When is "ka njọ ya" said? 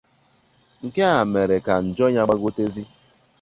1.65-2.23